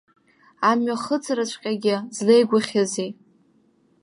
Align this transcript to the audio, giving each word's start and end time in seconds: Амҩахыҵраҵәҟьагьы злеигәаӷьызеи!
Амҩахыҵраҵәҟьагьы 0.69 1.95
злеигәаӷьызеи! 2.15 3.11